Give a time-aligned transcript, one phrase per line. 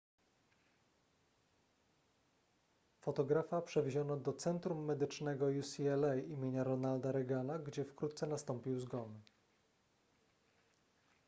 [3.01, 9.21] fotografa przewieziono do centrum medycznego ucla im ronalda reagana gdzie wkrótce nastąpił zgon